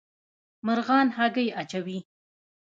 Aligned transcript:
مرغان 0.65 1.07
هګۍ 1.17 1.47
اچوي 1.61 1.97